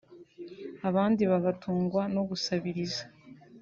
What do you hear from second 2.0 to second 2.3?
no